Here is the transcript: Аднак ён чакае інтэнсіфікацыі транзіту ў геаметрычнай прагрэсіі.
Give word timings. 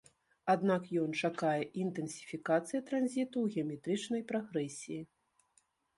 Аднак 0.53 0.87
ён 1.01 1.11
чакае 1.27 1.61
інтэнсіфікацыі 1.83 2.81
транзіту 2.89 3.37
ў 3.45 3.53
геаметрычнай 3.57 4.21
прагрэсіі. 4.33 5.01